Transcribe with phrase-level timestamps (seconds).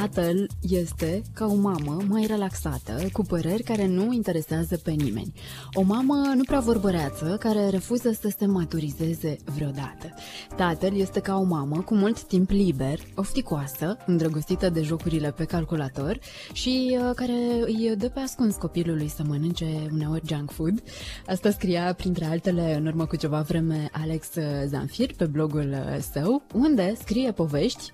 [0.00, 5.32] Tatăl este ca o mamă mai relaxată, cu păreri care nu interesează pe nimeni.
[5.72, 10.14] O mamă nu prea vorbăreață, care refuză să se maturizeze vreodată.
[10.56, 16.18] Tatăl este ca o mamă cu mult timp liber, ofticoasă, îndrăgostită de jocurile pe calculator
[16.52, 20.82] și uh, care îi dă pe ascuns copilului să mănânce uneori junk food.
[21.26, 24.28] Asta scria, printre altele, în urmă cu ceva vreme Alex
[24.66, 27.92] Zanfir pe blogul uh, său, unde scrie povești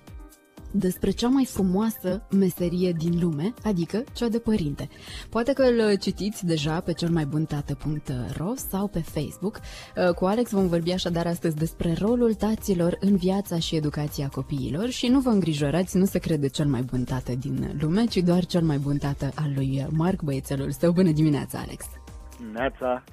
[0.71, 4.89] despre cea mai frumoasă meserie din lume, adică cea de părinte.
[5.29, 9.59] Poate că îl citiți deja pe cel mai bun tată.ro sau pe Facebook.
[9.59, 14.89] Uh, cu Alex vom vorbi așadar astăzi despre rolul taților în viața și educația copiilor
[14.89, 18.45] și nu vă îngrijorați, nu se crede cel mai bun tată din lume, ci doar
[18.45, 20.91] cel mai bun tată al lui Marc, băiețelul său.
[20.91, 21.85] Bună dimineața, Alex!
[22.53, 23.03] Neața!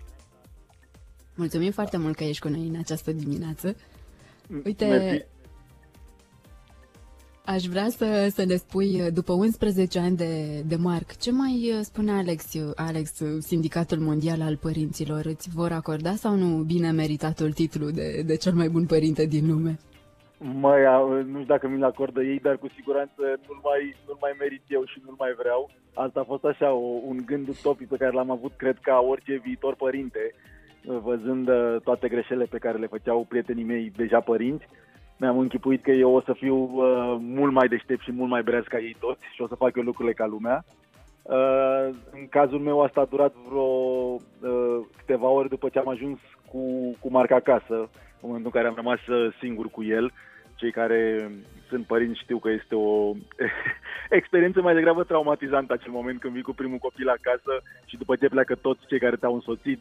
[1.34, 3.76] Mulțumim foarte mult că ești cu noi în această dimineață.
[4.64, 5.26] Uite, Mersi.
[7.46, 12.12] Aș vrea să, să ne spui, după 11 ani de, de Marc, ce mai spune
[12.12, 12.42] Alex,
[12.74, 15.24] Alex, Sindicatul Mondial al Părinților?
[15.24, 19.44] Îți vor acorda sau nu bine meritatul titlu de, de cel mai bun părinte din
[19.50, 19.78] lume?
[20.38, 20.82] Măi,
[21.32, 24.84] nu știu dacă mi-l acordă ei, dar cu siguranță nu-l mai, nu mai merit eu
[24.84, 25.70] și nu-l mai vreau.
[25.94, 29.40] Asta a fost așa o, un gând utopic pe care l-am avut, cred, ca orice
[29.44, 30.34] viitor părinte,
[30.82, 34.66] văzând uh, toate greșelile pe care le făceau prietenii mei deja părinți.
[35.16, 38.64] Mi-am închipuit că eu o să fiu uh, mult mai deștept și mult mai breaz
[38.64, 40.64] ca ei toți și o să fac eu lucrurile ca lumea.
[41.22, 46.18] Uh, în cazul meu asta a durat vreo uh, câteva ore după ce am ajuns
[46.50, 46.60] cu,
[47.00, 47.74] cu marca acasă,
[48.20, 50.12] în momentul în care am rămas uh, singur cu el.
[50.54, 51.30] Cei care
[51.68, 53.12] sunt părinți știu că este o
[54.18, 58.28] experiență mai degrabă traumatizantă acel moment când vii cu primul copil acasă și după ce
[58.28, 59.80] pleacă toți cei care te-au însoțit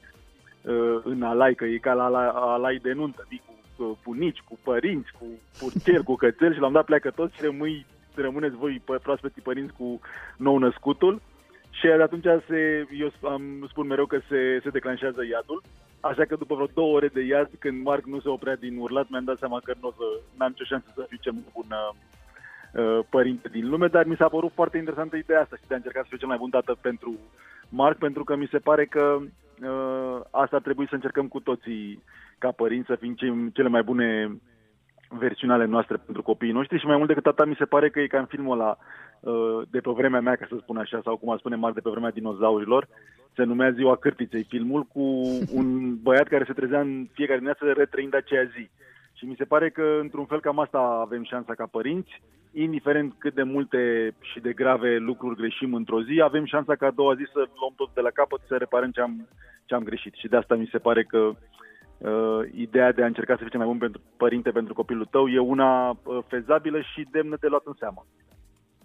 [0.62, 3.63] uh, în alai, că e ca la alai de nuntă, vii cu cu
[4.04, 5.26] bunici, cu părinți, cu
[5.60, 7.86] purtieri, cu cățeli și l-am dat pleacă toți și rămâi,
[8.16, 10.00] rămâneți voi proaspeții părinți cu
[10.38, 11.22] nou născutul.
[11.70, 15.62] Și de atunci se, eu am, spun mereu că se, se declanșează iadul.
[16.00, 19.10] Așa că după vreo două ore de iad, când Marc nu se oprea din urlat,
[19.10, 20.04] mi-am dat seama că nu o să,
[20.38, 24.28] n-am nicio șansă să fiu cel mai bun uh, părinte din lume, dar mi s-a
[24.28, 26.78] părut foarte interesantă ideea asta și de a încerca să fiu cel mai bun tată
[26.82, 27.16] pentru
[27.70, 29.28] Marc, pentru că mi se pare că uh,
[30.32, 32.04] asta ar trebui să încercăm cu toții
[32.38, 33.16] ca părinți să fim
[33.54, 34.38] cele mai bune
[35.20, 38.00] versiuni ale noastre pentru copiii noștri și mai mult decât atât mi se pare că
[38.00, 38.78] e ca în filmul ăla
[39.20, 41.80] uh, de pe vremea mea, ca să spun așa, sau cum a spune Marc, de
[41.80, 42.88] pe vremea dinozaurilor,
[43.36, 45.02] se numea Ziua Cârtiței, filmul cu
[45.54, 48.70] un băiat care se trezea în fiecare dimineață retrăind aceea zi.
[49.24, 53.34] Și mi se pare că, într-un fel, cam asta avem șansa ca părinți, indiferent cât
[53.34, 53.80] de multe
[54.20, 57.74] și de grave lucruri greșim într-o zi, avem șansa ca a doua zi să luăm
[57.76, 59.28] tot de la capăt, să reparăm ce am,
[59.66, 60.14] ce am greșit.
[60.14, 63.60] Și de asta mi se pare că uh, ideea de a încerca să fii cel
[63.60, 65.96] mai bun pentru părinte pentru copilul tău e una uh,
[66.28, 68.06] fezabilă și demnă de luat în seamă.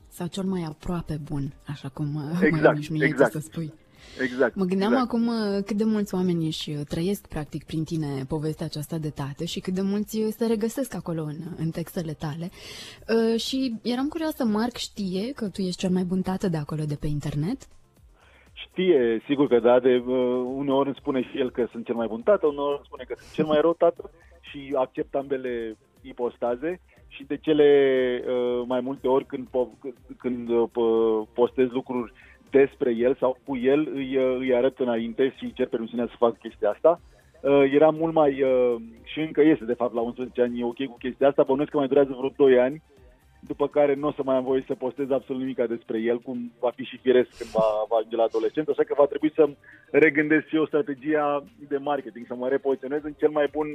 [0.09, 3.33] Sau cel mai aproape bun, așa cum uh, exact, mai exact.
[3.33, 3.73] să spui.
[4.21, 4.55] Exact.
[4.55, 5.09] Mă gândeam exact.
[5.09, 9.11] acum uh, cât de mulți oameni își uh, trăiesc practic prin tine povestea aceasta de
[9.11, 12.51] tată și cât de mulți uh, se regăsesc acolo în, în textele tale.
[12.51, 16.83] Uh, și eram curioasă, Marc știe că tu ești cel mai bun tată de acolo
[16.85, 17.59] de pe internet?
[18.53, 22.07] Știe, sigur că da, de uh, uneori îmi spune și el că sunt cel mai
[22.07, 24.11] bun tată, uneori îmi spune că sunt cel mai rău tată
[24.41, 27.69] și accept ambele ipostaze și de cele
[28.27, 30.69] uh, mai multe ori când, po- când uh,
[31.33, 32.13] postez lucruri
[32.51, 36.39] despre el sau cu el îi, îi arăt înainte și îi cer permisiunea să fac
[36.39, 37.01] chestia asta.
[37.41, 40.85] Uh, era mult mai, uh, și încă este de fapt la 11 ani, e ok
[40.85, 42.83] cu chestia asta, bănuiesc că mai durează vreo 2 ani,
[43.41, 46.53] după care nu o să mai am voie să postez absolut nimic despre el, cum
[46.61, 49.49] va fi și firesc când va, va ajunge la adolescent, așa că va trebui să
[49.91, 53.67] regândesc și eu strategia de marketing, să mă repoziționez în cel mai bun,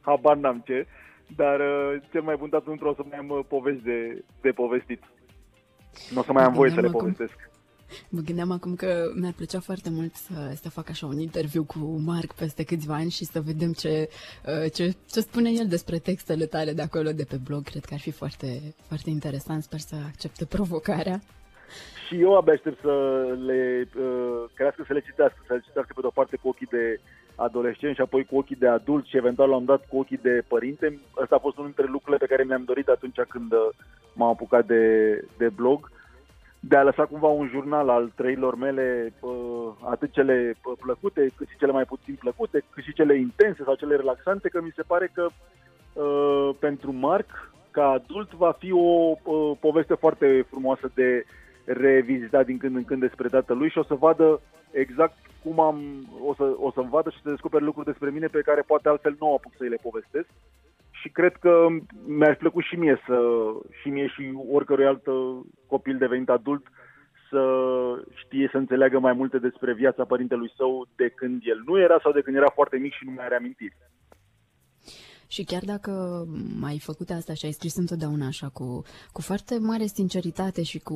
[0.00, 0.86] habar n-am ce,
[1.36, 4.50] dar uh, cel mai bun dat nu o să mai am uh, povești de, de
[4.50, 5.02] povestit.
[6.10, 7.49] Nu o să mai am voie să le acum- povestesc.
[8.08, 11.78] Mă gândeam acum că mi-ar plăcea foarte mult să, să fac așa un interviu cu
[12.04, 14.08] Marc peste câțiva ani și să vedem ce,
[14.46, 17.62] uh, ce, ce spune el despre textele tale de acolo, de pe blog.
[17.62, 19.62] Cred că ar fi foarte, foarte interesant.
[19.62, 21.20] Sper să accepte provocarea.
[22.06, 22.94] Și eu abia aștept să
[23.46, 27.00] le uh, crească, să le citească, să le citească pe de-o parte cu ochii de
[27.34, 30.42] adolescent și apoi cu ochii de adult și eventual la un dat cu ochii de
[30.48, 31.00] părinte.
[31.22, 33.68] Asta a fost unul dintre lucrurile pe care mi-am dorit atunci când uh,
[34.14, 34.84] m-am apucat de,
[35.36, 35.90] de blog
[36.60, 41.48] de a lăsa cumva un jurnal al trăilor mele, uh, atât cele uh, plăcute, cât
[41.48, 44.82] și cele mai puțin plăcute, cât și cele intense sau cele relaxante, că mi se
[44.82, 51.24] pare că uh, pentru Marc, ca adult, va fi o uh, poveste foarte frumoasă de
[51.64, 54.40] revizitat din când în când despre tatălui și o să vadă
[54.70, 58.40] exact cum am, o să, o să vadă și să descopere lucruri despre mine pe
[58.40, 60.28] care poate altfel nu apuc să le povestesc.
[61.00, 61.66] Și cred că
[62.06, 63.18] mi-ar plăcut și mie să,
[63.80, 65.04] și mie și oricărui alt
[65.66, 66.66] copil devenit adult,
[67.30, 67.42] să
[68.14, 72.12] știe să înțeleagă mai multe despre viața părintelui său de când el nu era sau
[72.12, 73.76] de când era foarte mic și nu mai are amintiri.
[75.30, 76.24] Și chiar dacă
[76.62, 78.82] ai făcut asta și ai scris întotdeauna așa cu,
[79.12, 80.94] cu foarte mare sinceritate și cu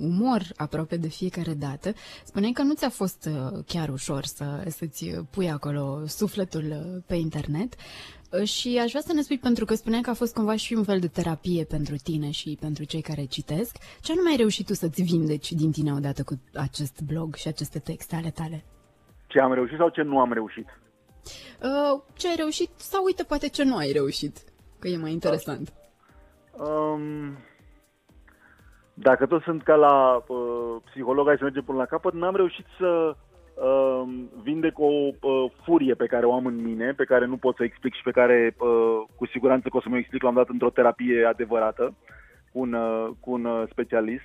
[0.00, 1.92] umor aproape de fiecare dată,
[2.24, 7.14] spuneai că nu ți-a fost uh, chiar ușor să, să-ți pui acolo sufletul uh, pe
[7.14, 7.74] internet.
[7.74, 10.74] Uh, și aș vrea să ne spui, pentru că spuneai că a fost cumva și
[10.74, 14.66] un fel de terapie pentru tine și pentru cei care citesc, ce nu ai reușit
[14.66, 18.64] tu să-ți vindeci din tine odată cu acest blog și aceste texte ale tale?
[19.26, 20.66] Ce am reușit sau ce nu am reușit?
[21.62, 24.36] Uh, ce ai reușit sau uite poate ce nu ai reușit,
[24.78, 25.72] că e mai interesant.
[26.52, 27.36] Um,
[28.94, 32.64] dacă tot sunt ca la uh, psiholog, hai să mergem până la capăt, n-am reușit
[32.78, 33.16] să
[33.54, 34.02] uh,
[34.42, 37.64] vindec o uh, furie pe care o am în mine, pe care nu pot să
[37.64, 40.48] explic și pe care uh, cu siguranță că o să mă explic la un dat
[40.48, 41.94] într-o terapie adevărată
[42.52, 44.24] cu un, uh, cu un uh, specialist.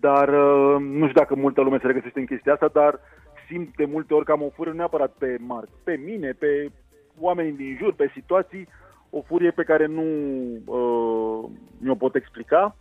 [0.00, 3.00] Dar uh, nu știu dacă multă lume se regăsește în chestia asta, dar
[3.48, 6.70] simt de multe ori că am o furie neapărat pe Marc, pe mine, pe
[7.18, 8.68] oamenii din jur, pe situații,
[9.10, 10.02] o furie pe care nu
[10.64, 12.76] uh, mi-o pot explica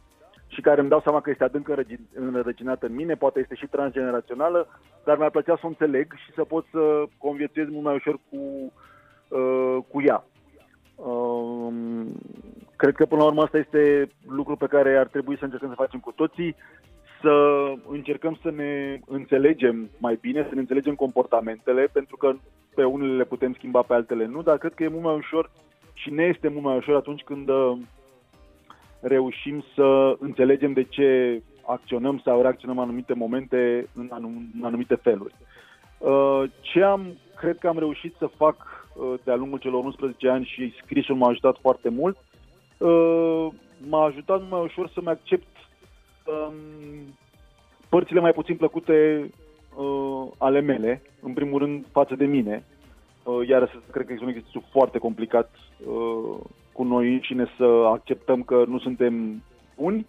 [0.47, 1.69] și care îmi dau seama că este adânc
[2.13, 4.67] înrădăcinată în mine, poate este și transgenerațională,
[5.03, 8.37] dar mi-ar plăcea să o înțeleg și să pot să conviețuiesc mult mai ușor cu,
[9.27, 10.25] uh, cu ea.
[10.95, 11.73] Uh,
[12.75, 15.75] cred că până la urmă asta este lucru pe care ar trebui să încercăm să
[15.75, 16.55] facem cu toții,
[17.23, 22.33] să încercăm să ne înțelegem mai bine, să ne înțelegem comportamentele, pentru că
[22.75, 25.51] pe unele le putem schimba, pe altele nu, dar cred că e mult mai ușor
[25.93, 27.77] și ne este mult mai ușor atunci când uh,
[29.01, 34.95] reușim să înțelegem de ce acționăm sau reacționăm în anumite momente în, anum, în anumite
[34.95, 35.33] feluri.
[35.97, 38.57] Uh, ce am, cred că am reușit să fac
[38.95, 42.17] uh, de-a lungul celor 11 ani și scrisul m-a ajutat foarte mult,
[43.89, 45.52] m-a ajutat mai ușor să-mi accept
[46.25, 46.53] um,
[47.89, 49.29] părțile mai puțin plăcute
[49.75, 52.63] uh, ale mele, în primul rând față de mine.
[53.23, 55.51] Uh, iar cred că este un exercițiu foarte complicat
[55.87, 56.39] uh,
[56.71, 59.43] cu noi și ne să acceptăm că nu suntem
[59.77, 60.05] buni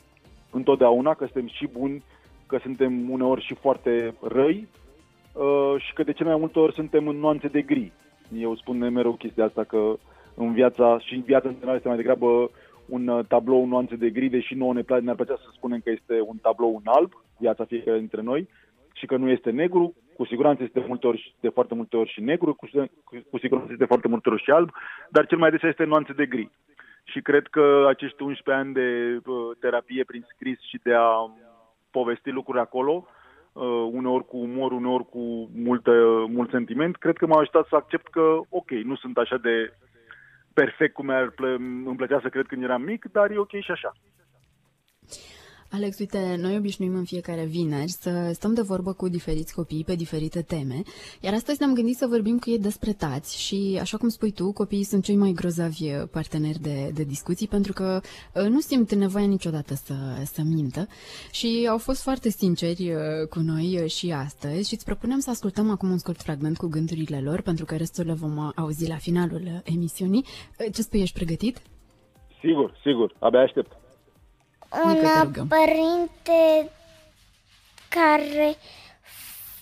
[0.51, 2.03] întotdeauna, că suntem și buni,
[2.47, 4.69] că suntem uneori și foarte răi
[5.33, 7.93] uh, și că de cele mai multe ori suntem în nuanțe de gri.
[8.39, 9.95] Eu spun mereu chestia asta că
[10.35, 12.51] în viața și în viața în general este mai degrabă
[12.87, 15.81] un uh, tablou în nuanțe de gri, deși nouă ne place, ne-ar plăcea să spunem
[15.81, 18.49] că este un tablou în alb, viața fiecare dintre noi,
[18.93, 22.21] și că nu este negru, cu siguranță este multe ori, de foarte multe ori și
[22.21, 22.67] negru, cu,
[23.31, 24.71] cu siguranță este foarte multe ori și alb,
[25.11, 26.51] dar cel mai des este nuanțe de gri.
[27.05, 31.31] Și cred că acești 11 ani de uh, terapie prin scris și de a
[31.91, 33.07] povesti lucruri acolo,
[33.53, 38.07] uh, uneori cu umor, uneori cu multă, mult sentiment, cred că m-a ajutat să accept
[38.11, 39.73] că, ok, nu sunt așa de
[40.55, 41.55] perfect cum mi-ar plă-
[41.85, 43.93] îmi plăcea să cred când eram mic, dar e ok și așa.
[45.77, 49.95] Alex, uite, noi obișnuim în fiecare vineri să stăm de vorbă cu diferiți copii pe
[49.95, 50.83] diferite teme,
[51.21, 54.53] iar astăzi ne-am gândit să vorbim cu ei despre tați și, așa cum spui tu,
[54.53, 58.01] copiii sunt cei mai grozavi parteneri de, de discuții pentru că
[58.35, 59.95] uh, nu simt nevoia niciodată să,
[60.25, 60.87] să mintă
[61.33, 65.31] și au fost foarte sinceri uh, cu noi uh, și astăzi și îți propunem să
[65.31, 68.97] ascultăm acum un scurt fragment cu gândurile lor, pentru că restul le vom auzi la
[68.97, 70.25] finalul emisiunii.
[70.73, 71.63] Ce spui, ești pregătit?
[72.41, 73.73] Sigur, sigur, abia aștept
[74.85, 76.71] un părinte
[77.89, 78.57] care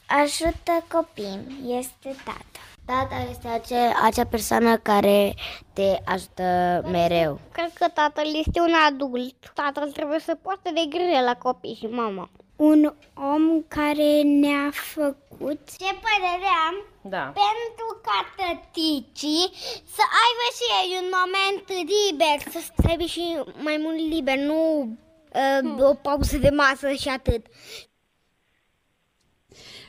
[0.07, 1.47] ajută copii.
[1.67, 2.61] Este tata.
[2.85, 5.35] Tata este acea, acea persoană care
[5.73, 7.41] te ajută mereu.
[7.53, 9.53] Cred că tatăl este un adult.
[9.55, 12.31] Tatăl trebuie să poată de grijă la copii și mama.
[12.57, 15.61] Un om care ne-a făcut.
[15.79, 16.92] Ce părere am?
[17.03, 17.33] Da.
[17.43, 19.51] Pentru ca tăticii
[19.97, 24.89] să aibă și ei un moment liber, să aibă și mai mult liber, nu
[25.35, 27.47] uh, o pauză de masă și atât.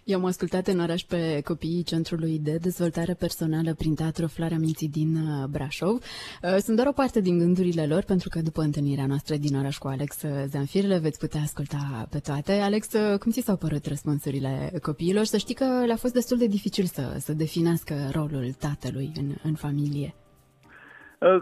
[0.06, 4.90] Eu am ascultat în oraș pe copiii Centrului de Dezvoltare Personală prin Teatru Floarea Minții
[4.90, 5.96] din uh, Brașov.
[5.96, 9.78] Uh, sunt doar o parte din gândurile lor, pentru că după întâlnirea noastră din oraș
[9.78, 12.52] cu Alex Zanfir le veți putea asculta pe toate.
[12.52, 15.24] Alex, cum ți s-au părut răspunsurile copiilor?
[15.24, 19.54] Să știi că le-a fost destul de dificil să, să definească rolul tatălui în, în
[19.54, 20.14] familie.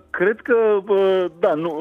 [0.10, 0.58] Cred că,
[1.40, 1.72] da, nu,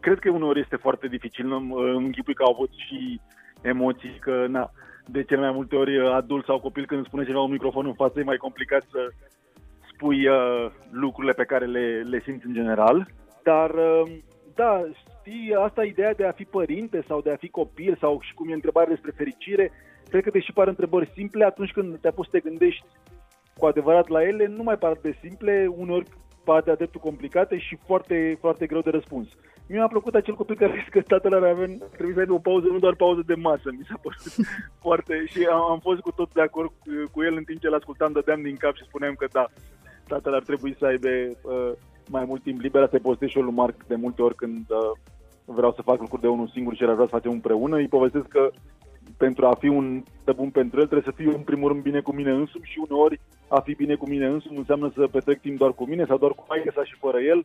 [0.00, 1.52] cred că uneori este foarte dificil.
[1.52, 3.20] Îmi închipui că au avut și
[3.60, 4.72] emoții, că na,
[5.06, 7.94] de cele mai multe ori adult sau copil când îmi spune ceva un microfon în
[7.94, 9.08] față e mai complicat să
[9.92, 13.08] spui uh, lucrurile pe care le, le simți în general.
[13.42, 14.10] Dar, uh,
[14.54, 18.34] da, știi, asta ideea de a fi părinte sau de a fi copil sau și
[18.34, 19.72] cum e întrebarea despre fericire,
[20.08, 22.84] cred că te și par întrebări simple atunci când te-a pus să te gândești
[23.56, 26.06] cu adevărat la ele, nu mai par de simple, uneori
[26.44, 29.28] par de dreptul complicate și foarte, foarte greu de răspuns.
[29.72, 32.32] Mie mi-a plăcut acel copil care a zis că tatăl ar avea, trebuie să aibă
[32.32, 34.22] o pauză, nu doar pauză de masă, mi s-a părut
[34.84, 35.24] foarte...
[35.26, 37.74] Și am, am fost cu tot de acord cu, cu el în timp ce l
[37.74, 39.46] ascultam, dădeam din cap și spuneam că da,
[40.06, 41.72] tatăl ar trebui să aibă uh,
[42.08, 42.82] mai mult timp liber.
[42.82, 44.90] Asta postez și eu lui Marc de multe ori când uh,
[45.44, 47.76] vreau să fac lucruri de unul singur și el ar vrea să facem împreună.
[47.76, 48.50] Îi povestesc că
[49.16, 50.02] pentru a fi un
[50.36, 53.20] bun pentru el trebuie să fiu în primul rând bine cu mine însumi și uneori
[53.48, 56.32] a fi bine cu mine însumi înseamnă să petrec timp doar cu mine sau doar
[56.32, 57.44] cu maică sa și fără el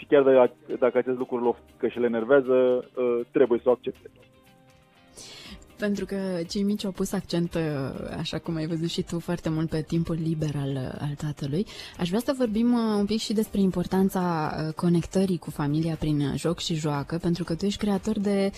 [0.00, 2.52] și chiar dacă, dacă acest lucru că și le enervează,
[2.94, 4.10] uh, trebuie să o accepte.
[5.80, 6.16] Pentru că
[6.48, 7.60] cei mici au pus accent, uh,
[8.18, 11.66] așa cum ai văzut și tu, foarte mult pe timpul liber al, uh, al tatălui.
[11.98, 16.58] Aș vrea să vorbim uh, un pic și despre importanța conectării cu familia prin joc
[16.58, 18.50] și joacă, pentru că tu ești creator de,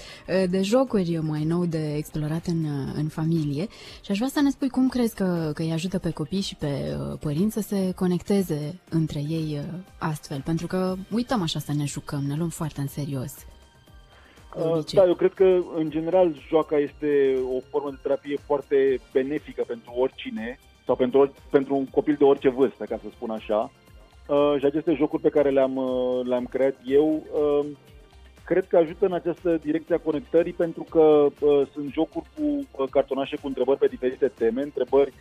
[0.50, 3.66] de jocuri mai nou de explorat în, în familie
[4.04, 6.54] și aș vrea să ne spui cum crezi că, că îi ajută pe copii și
[6.54, 9.60] pe părinți să se conecteze între ei
[9.98, 13.32] astfel, pentru că uităm așa să ne jucăm, ne luăm foarte în serios.
[14.56, 19.64] Uh, da, eu cred că, în general, joaca este o formă de terapie foarte benefică
[19.66, 23.70] pentru oricine sau pentru, pentru un copil de orice vârstă, ca să spun așa.
[24.26, 27.66] Uh, și aceste jocuri pe care le-am, uh, le-am creat eu, uh,
[28.44, 32.88] cred că ajută în această direcție a conectării pentru că uh, sunt jocuri cu uh,
[32.90, 35.12] cartonașe cu întrebări pe diferite teme, întrebări,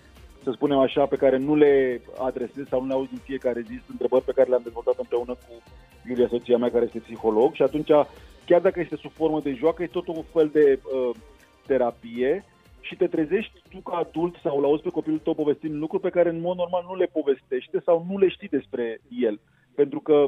[0.44, 3.74] să spunem așa, pe care nu le adresez sau nu le auzi în fiecare zi,
[3.74, 5.54] sunt întrebări pe care le-am dezvoltat împreună cu
[6.10, 7.90] Iulia, soția mea, care este psiholog și atunci
[8.52, 11.16] chiar dacă este sub formă de joacă, e tot un fel de uh,
[11.68, 12.44] terapie
[12.82, 16.10] și te trezești tu ca adult sau la auzi pe copilul tău povestind lucruri pe
[16.10, 19.40] care în mod normal nu le povestește sau nu le știi despre el.
[19.76, 20.26] Pentru că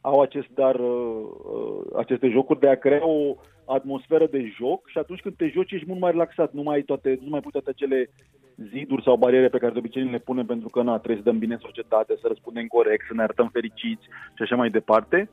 [0.00, 4.98] au acest dar, uh, uh, aceste jocuri de a crea o atmosferă de joc și
[4.98, 7.50] atunci când te joci ești mult mai relaxat, nu mai ai toate, nu mai pui
[7.50, 8.10] toate acele
[8.72, 11.38] ziduri sau bariere pe care de obicei le punem pentru că na, trebuie să dăm
[11.38, 14.04] bine în societate, să răspundem corect, să ne arătăm fericiți
[14.36, 15.28] și așa mai departe.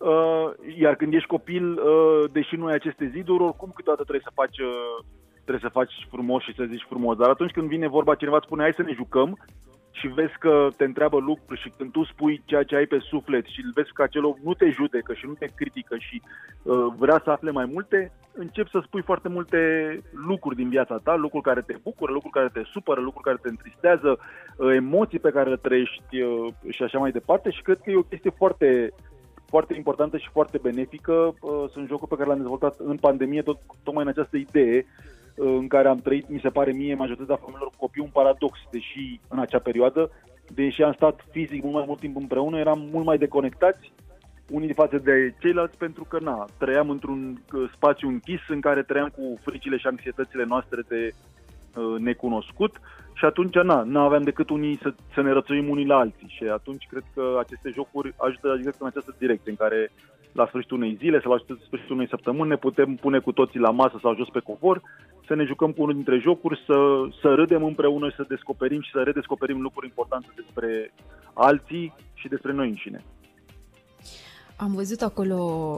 [0.00, 4.40] Uh, iar când ești copil, uh, deși nu ai aceste ziduri, oricum câteodată trebuie să
[4.40, 5.04] faci uh,
[5.44, 7.16] trebuie să faci frumos și să zici frumos.
[7.16, 9.38] Dar atunci când vine vorba, cineva îți spune hai să ne jucăm
[9.90, 13.44] și vezi că te întreabă lucruri și când tu spui ceea ce ai pe suflet
[13.44, 16.22] și vezi că acel om nu te judecă și nu te critică și
[16.62, 19.58] uh, vrea să afle mai multe, începi să spui foarte multe
[20.26, 23.48] lucruri din viața ta, lucruri care te bucură, lucruri care te supără, lucruri care te
[23.48, 24.18] întristează,
[24.56, 27.96] uh, emoții pe care le trăiești uh, și așa mai departe și cred că e
[27.96, 28.92] o chestie foarte
[29.50, 31.12] foarte importantă și foarte benefică.
[31.12, 34.86] Uh, sunt jocuri pe care le-am dezvoltat în pandemie, tot, tocmai în această idee
[35.34, 38.58] uh, în care am trăit, mi se pare mie, majoritatea familiilor cu copii, un paradox,
[38.70, 40.10] deși în acea perioadă,
[40.54, 43.92] deși am stat fizic mult mai mult timp împreună, eram mult mai deconectați
[44.50, 49.08] unii față de ceilalți pentru că na, trăiam într-un uh, spațiu închis în care trăiam
[49.08, 52.80] cu fricile și anxietățile noastre de uh, necunoscut
[53.20, 56.44] și atunci na, nu aveam decât unii să, să ne rățuim unii la alții și
[56.44, 59.92] atunci cred că aceste jocuri ajută exact în această direcție în care
[60.32, 63.70] la sfârșitul unei zile sau la sfârșitul unei săptămâni ne putem pune cu toții la
[63.70, 64.80] masă sau jos pe covor,
[65.26, 66.76] să ne jucăm cu unul dintre jocuri, să,
[67.20, 70.92] să râdem împreună și să descoperim și să redescoperim lucruri importante despre
[71.34, 73.04] alții și despre noi înșine.
[74.60, 75.36] Am văzut acolo,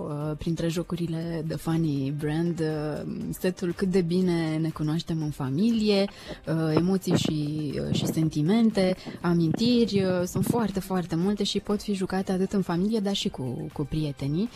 [0.09, 6.09] uh, printre jocurile de Funny Brand, uh, setul cât de bine ne cunoaștem în familie,
[6.47, 12.53] uh, emoții și, și sentimente, amintiri, sunt foarte, foarte multe și pot fi jucate atât
[12.53, 14.49] în familie, dar și cu, cu prietenii,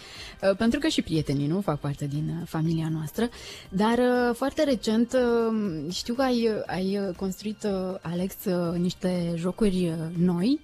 [0.59, 3.29] pentru că și prietenii nu fac parte din familia noastră,
[3.69, 3.99] dar
[4.33, 5.17] foarte recent
[5.91, 7.67] știu că ai, ai construit,
[8.01, 8.35] Alex,
[8.79, 10.61] niște jocuri noi,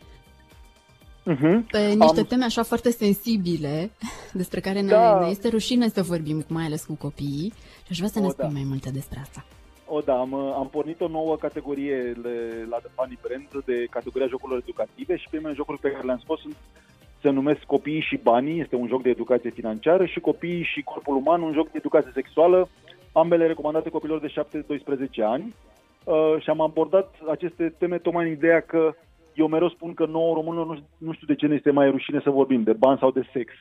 [1.31, 1.63] Uh-huh.
[1.71, 2.27] Pe niște Am...
[2.29, 3.91] teme așa foarte sensibile,
[4.41, 5.21] despre care ne, da.
[5.21, 7.53] ne este rușine să vorbim, mai ales cu copiii,
[7.85, 8.53] și aș vrea să ne o, spui da.
[8.53, 9.45] mai multe despre asta.
[9.87, 12.13] O, da, am, am pornit o nouă categorie
[12.71, 16.41] la The Funny Brand de categoria jocurilor educative și primele jocuri pe care le-am scos
[16.41, 16.57] sunt,
[17.21, 21.17] se numesc Copiii și Banii, este un joc de educație financiară, și Copiii și Corpul
[21.17, 22.69] Uman, un joc de educație sexuală,
[23.13, 24.33] ambele recomandate copilor de
[25.21, 25.55] 7-12 ani.
[26.05, 28.95] Uh, și am abordat aceste teme tocmai în ideea că
[29.35, 32.21] eu mereu spun că nouă românilor nu, nu știu de ce ne este mai rușine
[32.23, 33.53] să vorbim de bani sau de sex.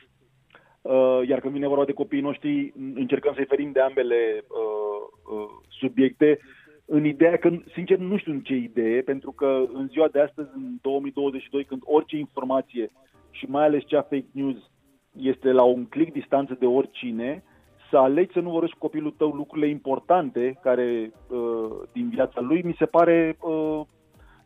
[0.82, 5.48] Uh, iar când vine vorba de copiii noștri, încercăm să-i ferim de ambele uh, uh,
[5.68, 6.38] subiecte,
[6.84, 10.48] în ideea că, sincer, nu știu în ce idee, pentru că în ziua de astăzi,
[10.54, 12.90] în 2022, când orice informație
[13.30, 14.56] și mai ales cea fake news
[15.20, 17.42] este la un click distanță de oricine,
[17.90, 22.62] să alegi să nu vorbești cu copilul tău lucrurile importante care uh, din viața lui,
[22.62, 23.80] mi se pare, uh,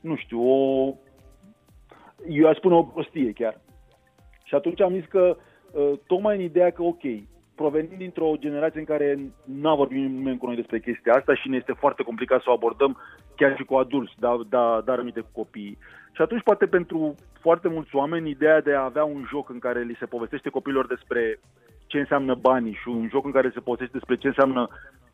[0.01, 0.95] nu știu, o
[2.29, 3.61] eu aș spune o prostie chiar.
[4.45, 5.37] Și atunci am zis că
[5.73, 7.03] uh, tocmai în ideea că, ok,
[7.55, 11.57] provenind dintr-o generație în care n-a vorbit nimeni cu noi despre chestia asta și ne
[11.57, 12.97] este foarte complicat să o abordăm
[13.37, 15.79] chiar și cu adulți, dar da, dar aminte cu copiii.
[16.13, 19.83] Și atunci poate pentru foarte mulți oameni ideea de a avea un joc în care
[19.83, 21.41] li se povestește copiilor despre
[21.87, 24.69] ce înseamnă banii și un joc în care se povestește despre ce înseamnă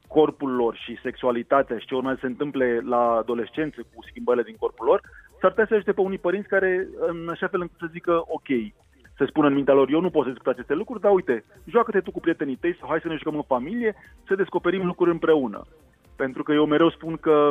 [0.09, 4.56] corpul lor și sexualitatea și ce urmează să se întâmple la adolescență cu schimbările din
[4.59, 5.00] corpul lor,
[5.42, 8.50] s-ar putea să ajute pe unii părinți care în așa fel încât să zică ok,
[9.16, 12.00] să spună în mintea lor, eu nu pot să discut aceste lucruri, dar uite, joacă-te
[12.00, 13.94] tu cu prietenii tăi sau hai să ne jucăm în familie,
[14.26, 15.66] să descoperim lucruri împreună.
[16.16, 17.50] Pentru că eu mereu spun că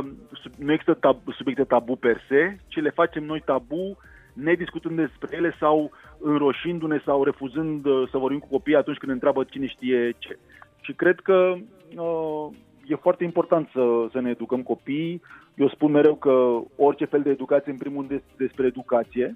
[0.57, 3.97] nu există tab- subiecte tabu per se, ci le facem noi tabu
[4.33, 9.13] nediscutând despre ele sau înroșindu-ne sau refuzând uh, să vorbim cu copiii atunci când ne
[9.13, 10.37] întreabă cine știe ce.
[10.81, 11.55] Și cred că
[11.95, 12.47] uh,
[12.87, 15.21] e foarte important să, să ne educăm copiii.
[15.55, 19.35] Eu spun mereu că orice fel de educație, în primul rând, despre educație,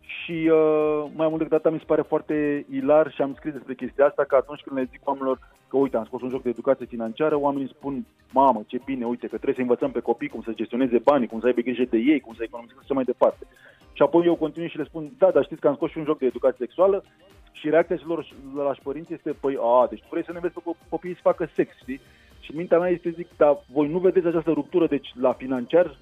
[0.00, 3.74] și uh, mai mult decât atât mi se pare foarte ilar și am scris despre
[3.74, 5.38] chestia asta că atunci când le zic oamenilor
[5.68, 9.26] că uite am scos un joc de educație financiară, oamenii spun mamă ce bine, uite
[9.26, 11.96] că trebuie să învățăm pe copii cum să gestioneze banii, cum să aibă grijă de
[11.96, 13.46] ei, cum să economisească și mai departe.
[13.92, 16.04] Și apoi eu continui și le spun da, dar știți că am scos și un
[16.04, 17.04] joc de educație sexuală
[17.52, 20.60] și reacția celor la părinți este păi a, deci tu vrei să ne vezi pe
[20.88, 22.00] copiii să facă sex, știi?
[22.48, 25.96] Și mintea mea este zic, dar voi nu vedeți această ruptură, deci la financiar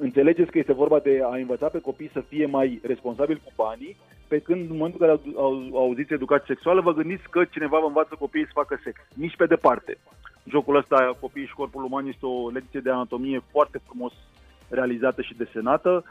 [0.00, 3.96] Înțelegeți că este vorba de a învăța pe copii să fie mai responsabili cu banii,
[4.28, 7.78] pe când în momentul în care au, au, auziți educație sexuală, vă gândiți că cineva
[7.78, 9.00] vă învață copiii să facă sex.
[9.14, 9.98] Nici pe departe.
[10.44, 14.12] Jocul ăsta, Copiii și Corpul Uman, este o lecție de anatomie foarte frumos
[14.68, 16.04] realizată și desenată,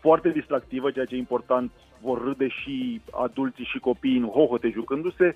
[0.00, 5.34] foarte distractivă, ceea ce e important, vor râde și adulții și copiii în hohote jucându-se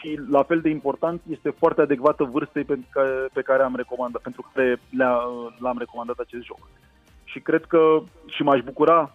[0.00, 4.22] și la fel de important este foarte adecvată vârstei pe care, pe care am recomandat,
[4.22, 5.18] pentru care le-a,
[5.58, 6.68] l-am recomandat acest joc
[7.34, 9.14] și cred că și m-aș bucura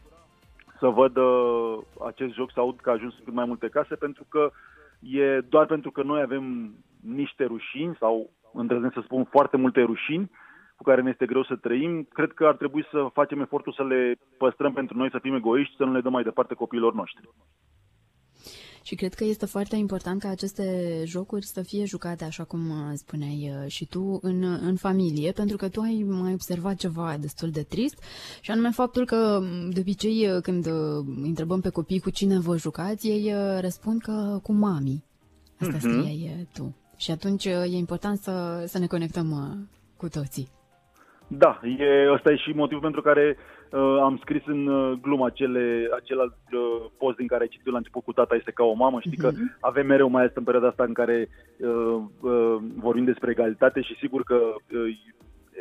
[0.80, 3.96] să văd uh, acest joc, să aud că a ajuns în cât mai multe case,
[3.96, 4.52] pentru că
[5.00, 10.32] e doar pentru că noi avem niște rușini sau îndrăznesc să spun foarte multe rușini
[10.76, 13.84] cu care ne este greu să trăim, cred că ar trebui să facem efortul să
[13.84, 17.30] le păstrăm pentru noi, să fim egoiști, să nu le dăm mai departe copiilor noștri.
[18.82, 22.94] Și cred că este foarte important ca aceste jocuri să fie jucate, așa cum uh,
[22.96, 27.50] spuneai uh, și tu, în, în familie, pentru că tu ai mai observat ceva destul
[27.50, 27.96] de trist,
[28.42, 30.68] și anume faptul că, mm, de obicei, uh, când
[31.24, 35.04] întrebăm pe copii cu cine vă jucați, ei răspund că cu mami.
[35.60, 35.80] Asta uh-huh.
[35.80, 36.76] scriai tu.
[36.96, 39.58] Și atunci e important să, să ne conectăm
[39.98, 40.50] cu toții.
[41.32, 43.38] Da, e, ăsta e și motivul pentru care
[43.72, 47.78] uh, am scris în uh, glumă acele, acel uh, post din care ai citit la
[47.78, 49.00] început cu tata este ca o mamă.
[49.00, 49.58] Știi că mhm.
[49.60, 53.96] avem mereu, mai ales în perioada asta în care uh, uh, vorbim despre egalitate și
[53.96, 54.98] sigur că uh,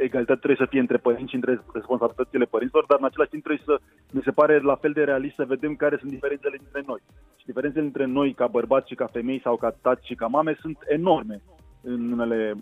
[0.00, 3.66] egalitate trebuie să fie între părinți și între responsabilitățile părinților, dar în același timp trebuie
[3.66, 3.80] să,
[4.12, 7.00] mi se pare la fel de realist să vedem care sunt diferențele dintre noi.
[7.36, 10.56] Și diferențele între noi ca bărbați și ca femei sau ca tați și ca mame
[10.60, 11.42] sunt enorme
[11.88, 12.54] în unele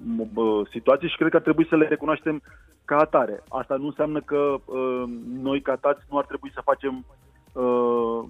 [0.70, 2.42] situații și cred că ar trebui să le recunoaștem
[2.84, 3.42] ca atare.
[3.48, 5.02] Asta nu înseamnă că uh,
[5.42, 7.04] noi ca tați nu ar trebui să facem
[7.52, 8.28] uh,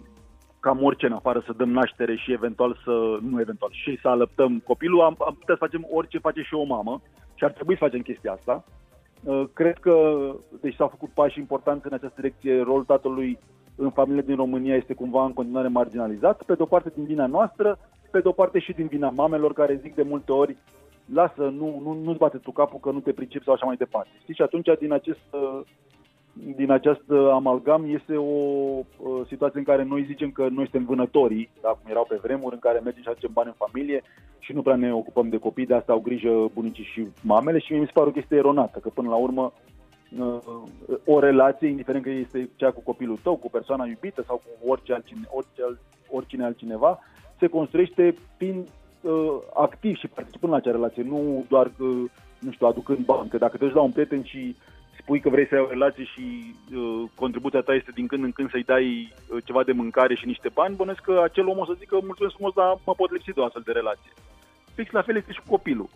[0.60, 4.58] cam orice în afară, să dăm naștere și eventual să, nu eventual, și să alăptăm
[4.58, 7.00] copilul, am, am putea să facem orice face și o mamă
[7.34, 8.64] și ar trebui să facem chestia asta.
[9.24, 9.94] Uh, cred că,
[10.60, 13.38] deci s-au făcut pași importanți în această direcție, rolul tatălui
[13.76, 17.26] în familie din România este cumva în continuare marginalizat, pe de o parte din vina
[17.26, 17.78] noastră,
[18.10, 20.56] pe de o parte și din vina mamelor care zic de multe ori
[21.12, 24.10] lasă, nu, nu, nu-ți bate tu capul că nu te pricepi sau așa mai departe.
[24.20, 24.34] Știi?
[24.34, 25.24] Și atunci din acest,
[26.56, 28.34] din acest amalgam este o
[29.26, 32.60] situație în care noi zicem că noi suntem vânătorii, da, cum erau pe vremuri, în
[32.60, 34.02] care mergem și facem bani în familie
[34.38, 37.72] și nu prea ne ocupăm de copii, de asta au grijă bunicii și mamele și
[37.72, 39.52] mi se pare o chestie eronată, că până la urmă
[41.04, 44.92] o relație, indiferent că este cea cu copilul tău, cu persoana iubită sau cu orice
[44.92, 45.62] altcine, orice,
[46.10, 46.98] oricine altcineva,
[47.38, 48.66] se construiește prin
[49.06, 52.04] uh, activ și participând la acea relație, nu doar, uh,
[52.38, 53.28] nu știu, aducând bani.
[53.28, 54.56] Că dacă te duci la un prieten și
[55.06, 58.32] spui că vrei să ai o relație și uh, contribuția ta este din când în
[58.32, 61.64] când să-i dai uh, ceva de mâncare și niște bani, bănesc că acel om o
[61.64, 64.12] să zică mulțumesc frumos, dar mă pot lipsi de o astfel de relație.
[64.74, 65.88] Fix la fel este și cu copilul.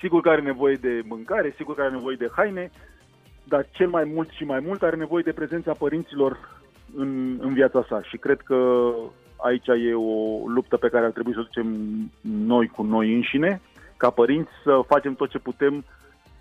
[0.00, 2.70] Sigur că are nevoie de mâncare, sigur că are nevoie de haine,
[3.44, 6.62] dar cel mai mult și mai mult are nevoie de prezența părinților
[6.96, 8.02] în, în viața sa.
[8.02, 8.90] Și cred că
[9.44, 11.68] aici e o luptă pe care ar trebui să o ducem
[12.20, 13.60] noi cu noi înșine,
[13.96, 15.84] ca părinți, să facem tot ce putem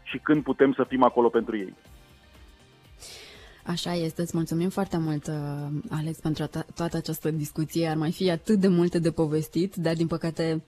[0.04, 1.74] și când putem să fim acolo pentru ei.
[3.66, 7.88] Așa este, îți mulțumim foarte mult, uh, Alex, pentru toată această discuție.
[7.88, 10.63] Ar mai fi atât de multe de povestit, dar din păcate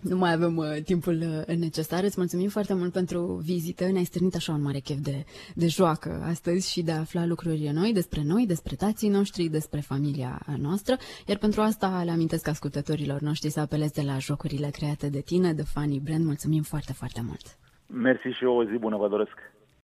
[0.00, 2.04] Nu mai avem uh, timpul uh, necesar.
[2.04, 3.84] Îți mulțumim foarte mult pentru vizită.
[3.84, 5.24] Ne-ai strânit așa un mare chef de,
[5.54, 9.80] de joacă astăzi și de a afla lucruri noi despre noi, despre tații noștri, despre
[9.80, 10.96] familia noastră.
[11.26, 15.62] Iar pentru asta le amintesc ascultătorilor noștri să apeleze la jocurile create de tine, de
[15.62, 16.24] Fanny Brand.
[16.24, 17.56] Mulțumim foarte, foarte mult!
[17.86, 19.36] Mersi și eu, o zi bună vă doresc!